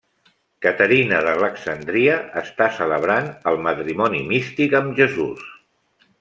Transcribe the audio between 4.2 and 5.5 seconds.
místic amb Jesús.